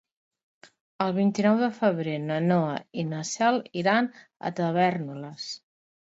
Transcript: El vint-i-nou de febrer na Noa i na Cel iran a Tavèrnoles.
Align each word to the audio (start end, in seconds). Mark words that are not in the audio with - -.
El 1.03 1.11
vint-i-nou 1.17 1.59
de 1.63 1.67
febrer 1.79 2.15
na 2.23 2.37
Noa 2.45 2.71
i 3.01 3.05
na 3.09 3.19
Cel 3.33 3.59
iran 3.81 4.09
a 4.49 4.53
Tavèrnoles. 4.61 5.47